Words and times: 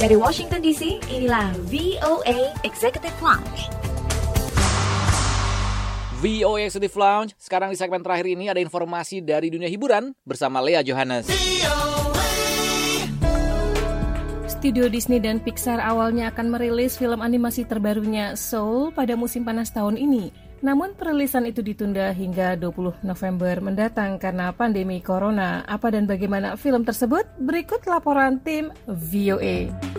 Dari 0.00 0.16
Washington 0.16 0.64
DC, 0.64 1.12
inilah 1.12 1.52
VOA 1.68 2.56
Executive 2.64 3.12
Lounge. 3.20 3.68
VOA 6.24 6.64
Executive 6.64 6.96
Lounge. 6.96 7.36
Sekarang 7.36 7.68
di 7.68 7.76
segmen 7.76 8.00
terakhir 8.00 8.32
ini 8.32 8.48
ada 8.48 8.64
informasi 8.64 9.20
dari 9.20 9.52
dunia 9.52 9.68
hiburan 9.68 10.16
bersama 10.24 10.64
Lea 10.64 10.80
Johannes. 10.80 11.28
Studio 14.48 14.88
Disney 14.88 15.20
dan 15.20 15.44
Pixar 15.44 15.84
awalnya 15.84 16.32
akan 16.32 16.48
merilis 16.48 16.96
film 16.96 17.20
animasi 17.20 17.68
terbarunya 17.68 18.40
Soul 18.40 18.96
pada 18.96 19.20
musim 19.20 19.44
panas 19.44 19.68
tahun 19.68 20.00
ini. 20.00 20.32
Namun 20.64 20.96
perilisan 20.96 21.44
itu 21.44 21.60
ditunda 21.60 22.12
hingga 22.12 22.56
20 22.56 23.04
November 23.04 23.60
mendatang 23.60 24.16
karena 24.16 24.52
pandemi 24.56 25.04
corona. 25.04 25.64
Apa 25.68 25.92
dan 25.92 26.08
bagaimana 26.08 26.56
film 26.56 26.88
tersebut? 26.88 27.24
Berikut 27.36 27.84
laporan 27.84 28.40
tim 28.40 28.72
VOA. 28.88 29.89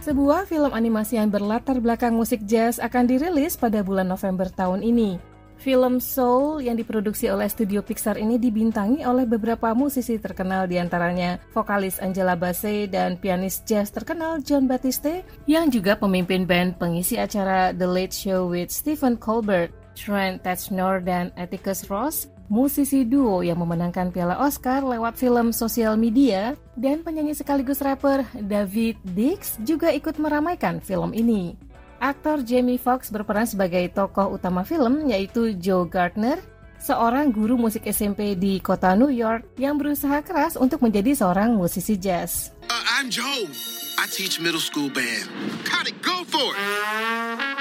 Sebuah 0.00 0.48
film 0.48 0.72
animasi 0.72 1.20
yang 1.20 1.28
berlatar 1.28 1.76
belakang 1.76 2.16
musik 2.16 2.40
jazz 2.48 2.80
akan 2.80 3.04
dirilis 3.04 3.52
pada 3.60 3.84
bulan 3.84 4.08
November 4.08 4.48
tahun 4.48 4.80
ini. 4.80 5.20
Film 5.60 6.00
Soul 6.00 6.64
yang 6.64 6.80
diproduksi 6.80 7.28
oleh 7.28 7.44
studio 7.44 7.84
Pixar 7.84 8.16
ini 8.16 8.40
dibintangi 8.40 9.04
oleh 9.04 9.28
beberapa 9.28 9.76
musisi 9.76 10.16
terkenal 10.16 10.64
di 10.64 10.80
antaranya 10.80 11.36
vokalis 11.52 12.00
Angela 12.00 12.32
Bassett 12.32 12.88
dan 12.88 13.20
pianis 13.20 13.60
jazz 13.68 13.92
terkenal 13.92 14.40
John 14.40 14.64
Batiste 14.64 15.20
yang 15.44 15.68
juga 15.68 16.00
pemimpin 16.00 16.48
band 16.48 16.80
pengisi 16.80 17.20
acara 17.20 17.76
The 17.76 17.84
Late 17.84 18.16
Show 18.16 18.48
with 18.48 18.72
Stephen 18.72 19.20
Colbert, 19.20 19.68
Trent 19.92 20.40
Reznor 20.48 21.04
dan 21.04 21.28
Atticus 21.36 21.92
Ross, 21.92 22.24
musisi 22.50 23.06
duo 23.06 23.46
yang 23.46 23.62
memenangkan 23.62 24.10
piala 24.10 24.42
Oscar 24.42 24.82
lewat 24.82 25.14
film 25.14 25.54
sosial 25.54 25.94
media, 25.94 26.58
dan 26.74 27.06
penyanyi 27.06 27.32
sekaligus 27.38 27.78
rapper 27.78 28.26
David 28.34 28.98
Dix 29.14 29.56
juga 29.62 29.94
ikut 29.94 30.18
meramaikan 30.18 30.82
film 30.82 31.14
ini. 31.14 31.54
Aktor 32.02 32.42
Jamie 32.42 32.80
Foxx 32.80 33.14
berperan 33.14 33.46
sebagai 33.46 33.86
tokoh 33.94 34.34
utama 34.34 34.66
film 34.66 35.06
yaitu 35.06 35.54
Joe 35.54 35.86
Gardner, 35.86 36.42
seorang 36.82 37.30
guru 37.30 37.54
musik 37.54 37.86
SMP 37.86 38.34
di 38.34 38.58
kota 38.58 38.98
New 38.98 39.12
York 39.12 39.54
yang 39.60 39.78
berusaha 39.78 40.24
keras 40.26 40.58
untuk 40.58 40.82
menjadi 40.82 41.14
seorang 41.14 41.54
musisi 41.54 41.94
jazz. 41.94 42.50
Uh, 42.66 42.82
I'm 42.98 43.12
Joe. 43.12 43.46
I 44.00 44.08
teach 44.08 44.40
middle 44.40 44.64
school 44.64 44.88
band. 44.88 45.28
Got 45.68 45.86
it, 45.86 46.00
go 46.00 46.24
for 46.24 46.56
it. 46.56 47.59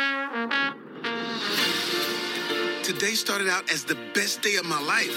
Today 2.89 3.13
started 3.13 3.45
out 3.45 3.69
as 3.69 3.85
the 3.85 3.93
best 4.17 4.41
day 4.41 4.57
of 4.57 4.65
my 4.65 4.81
life. 4.81 5.13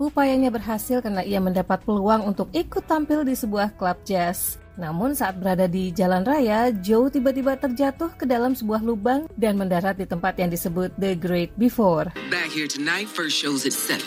Upayanya 0.00 0.48
berhasil 0.48 1.04
karena 1.04 1.20
ia 1.20 1.44
mendapat 1.44 1.84
peluang 1.84 2.24
untuk 2.24 2.48
ikut 2.56 2.88
tampil 2.88 3.20
di 3.20 3.36
sebuah 3.36 3.76
klub 3.76 4.00
jazz. 4.08 4.56
Namun 4.80 5.12
saat 5.12 5.36
berada 5.36 5.68
di 5.68 5.92
jalan 5.92 6.24
raya, 6.24 6.72
Joe 6.72 7.12
tiba-tiba 7.12 7.52
terjatuh 7.60 8.16
ke 8.16 8.24
dalam 8.24 8.56
sebuah 8.56 8.80
lubang 8.80 9.28
dan 9.36 9.60
mendarat 9.60 10.00
di 10.00 10.08
tempat 10.08 10.40
yang 10.40 10.48
disebut 10.48 10.96
The 10.96 11.20
Great 11.20 11.52
Before. 11.60 12.08
Back 12.32 12.48
here 12.48 12.64
tonight, 12.64 13.04
first 13.04 13.36
shows 13.36 13.68
at 13.68 13.76
7. 13.76 14.00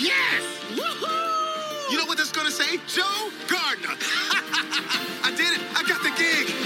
Yes! 0.00 0.40
Woohoo! 0.72 1.92
You 1.92 2.00
know 2.00 2.08
what 2.08 2.16
that's 2.16 2.32
gonna 2.32 2.48
say? 2.48 2.80
Joe 2.88 3.28
Gardner. 3.44 3.92
I 5.28 5.36
did 5.36 5.52
it. 5.52 5.60
I 5.76 5.84
got 5.84 6.00
the 6.00 6.16
gig. 6.16 6.63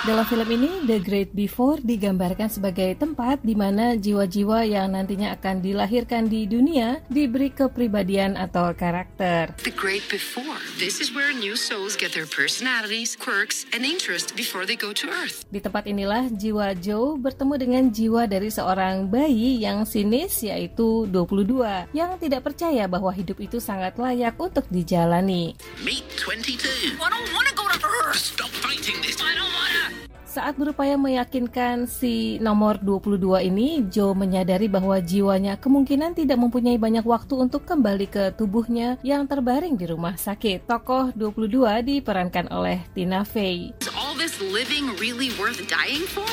Dalam 0.00 0.24
film 0.24 0.48
ini, 0.48 0.80
The 0.88 0.96
Great 0.96 1.36
Before 1.36 1.76
digambarkan 1.76 2.48
sebagai 2.48 2.96
tempat 2.96 3.44
di 3.44 3.52
mana 3.52 4.00
jiwa-jiwa 4.00 4.64
yang 4.64 4.96
nantinya 4.96 5.36
akan 5.36 5.60
dilahirkan 5.60 6.24
di 6.24 6.48
dunia 6.48 7.04
diberi 7.12 7.52
kepribadian 7.52 8.32
atau 8.32 8.72
karakter. 8.72 9.52
The 9.60 9.68
great 9.68 10.00
before. 10.08 10.56
This 10.80 11.04
is 11.04 11.12
where 11.12 11.36
new 11.36 11.52
souls 11.52 12.00
get 12.00 12.16
their 12.16 12.24
personalities, 12.24 13.12
quirks, 13.12 13.68
and 13.76 13.84
interests 13.84 14.32
before 14.32 14.64
they 14.64 14.72
go 14.72 14.96
to 14.96 15.04
Earth. 15.12 15.44
Di 15.52 15.60
tempat 15.60 15.84
inilah 15.84 16.32
jiwa 16.32 16.72
Joe 16.80 17.20
bertemu 17.20 17.54
dengan 17.60 17.84
jiwa 17.92 18.24
dari 18.24 18.48
seorang 18.48 19.04
bayi 19.04 19.60
yang 19.60 19.84
sinis 19.84 20.40
yaitu 20.40 21.04
22 21.12 21.92
yang 21.92 22.16
tidak 22.16 22.48
percaya 22.48 22.88
bahwa 22.88 23.12
hidup 23.12 23.36
itu 23.36 23.60
sangat 23.60 24.00
layak 24.00 24.32
untuk 24.40 24.64
dijalani. 24.72 25.60
Meet 25.84 26.08
22. 26.24 26.96
I 26.96 27.12
don't 27.12 27.28
want 27.36 27.44
to 27.44 27.52
go 27.52 27.68
to 27.68 27.76
Earth. 27.76 27.89
Stop 28.14 28.50
fighting 28.58 28.98
this. 29.06 29.22
I 29.22 29.38
don't 29.38 29.52
want 29.54 29.72
to. 29.74 30.10
Saat 30.30 30.62
berupaya 30.62 30.94
meyakinkan 30.94 31.90
si 31.90 32.38
nomor 32.38 32.78
22 32.78 33.50
ini, 33.50 33.82
Joe 33.90 34.14
menyadari 34.14 34.70
bahwa 34.70 34.94
jiwanya 35.02 35.58
kemungkinan 35.58 36.14
tidak 36.14 36.38
mempunyai 36.38 36.78
banyak 36.78 37.02
waktu 37.02 37.34
untuk 37.34 37.66
kembali 37.66 38.06
ke 38.06 38.30
tubuhnya 38.38 38.94
yang 39.02 39.26
terbaring 39.26 39.74
di 39.74 39.90
rumah 39.90 40.14
sakit. 40.14 40.70
Tokoh 40.70 41.10
22 41.18 41.82
diperankan 41.82 42.46
oleh 42.54 42.78
Tina 42.94 43.26
Fey. 43.26 43.74
Is 43.82 43.90
all 43.90 44.14
this 44.14 44.38
living 44.38 44.94
really 45.02 45.34
worth 45.34 45.58
dying 45.66 46.06
for? 46.06 46.30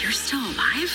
You're 0.00 0.16
still 0.16 0.40
alive? 0.56 0.92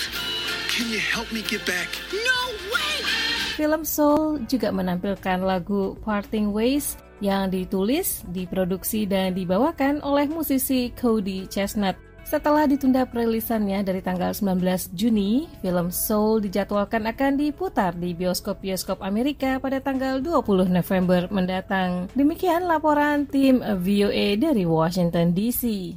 Can 0.66 0.90
you 0.90 0.98
help 0.98 1.30
me 1.30 1.46
get 1.46 1.62
back? 1.62 1.86
No 2.10 2.40
way! 2.74 3.06
Film 3.54 3.86
Soul 3.86 4.42
juga 4.50 4.74
menampilkan 4.74 5.46
lagu 5.46 5.94
Parting 6.02 6.50
Ways 6.50 6.98
yang 7.22 7.48
ditulis, 7.48 8.26
diproduksi, 8.34 9.06
dan 9.06 9.32
dibawakan 9.32 10.02
oleh 10.02 10.26
musisi 10.26 10.90
Cody 10.98 11.46
Chestnut. 11.46 11.94
Setelah 12.26 12.64
ditunda 12.64 13.04
perilisannya 13.04 13.84
dari 13.84 14.00
tanggal 14.00 14.32
19 14.32 14.96
Juni, 14.96 15.46
film 15.60 15.92
Soul 15.92 16.40
dijadwalkan 16.40 17.04
akan 17.04 17.36
diputar 17.36 17.92
di 17.92 18.16
bioskop-bioskop 18.16 19.04
Amerika 19.04 19.60
pada 19.60 19.78
tanggal 19.84 20.18
20 20.18 20.70
November 20.72 21.28
mendatang. 21.28 22.08
Demikian 22.16 22.64
laporan 22.64 23.28
tim 23.28 23.60
VOA 23.60 24.40
dari 24.40 24.64
Washington 24.64 25.36
DC. 25.36 25.94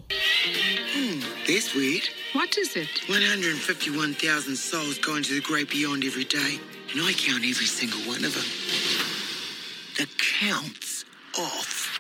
This 1.46 1.78
weird. 1.78 2.10
What 2.34 2.58
is 2.58 2.76
it? 2.76 2.90
151,000 3.08 4.58
souls 4.58 4.98
going 4.98 5.22
to 5.30 5.38
the 5.38 5.46
great 5.46 5.70
beyond 5.70 6.04
every 6.04 6.26
day. 6.26 6.58
And 6.90 7.06
I 7.06 7.14
count 7.14 7.46
every 7.46 7.70
single 7.70 8.02
one 8.10 8.26
of 8.26 8.34
them. 8.34 8.50
The 9.96 10.10
count's 10.18 10.85
off. 11.40 12.00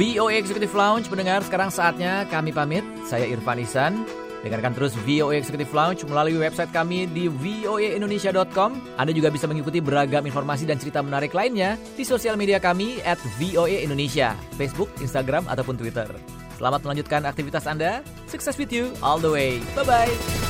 VOA 0.00 0.40
Executive 0.40 0.72
Lounge 0.72 1.12
mendengar 1.12 1.44
sekarang 1.44 1.68
saatnya 1.68 2.24
kami 2.32 2.54
pamit. 2.54 2.86
Saya 3.04 3.28
Irfan 3.28 3.60
Isan. 3.60 3.92
Dengarkan 4.40 4.72
terus 4.72 4.96
VOA 5.04 5.36
Executive 5.36 5.68
Lounge 5.76 6.00
melalui 6.08 6.40
website 6.40 6.72
kami 6.72 7.04
di 7.12 7.28
voaindonesia.com. 7.28 8.96
Anda 8.96 9.12
juga 9.12 9.28
bisa 9.28 9.44
mengikuti 9.44 9.84
beragam 9.84 10.24
informasi 10.24 10.64
dan 10.64 10.80
cerita 10.80 11.04
menarik 11.04 11.36
lainnya 11.36 11.76
di 11.92 12.08
sosial 12.08 12.40
media 12.40 12.56
kami 12.56 13.04
at 13.04 13.20
VOA 13.36 13.84
Indonesia, 13.84 14.32
Facebook, 14.56 14.88
Instagram, 15.04 15.44
ataupun 15.44 15.76
Twitter. 15.76 16.08
Selamat 16.56 16.80
melanjutkan 16.80 17.28
aktivitas 17.28 17.68
Anda. 17.68 18.00
Sukses 18.32 18.56
with 18.56 18.72
you 18.72 18.96
all 19.04 19.20
the 19.20 19.28
way. 19.28 19.60
Bye-bye. 19.76 20.49